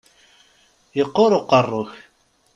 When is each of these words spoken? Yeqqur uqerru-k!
Yeqqur 0.97 1.31
uqerru-k! 1.39 1.91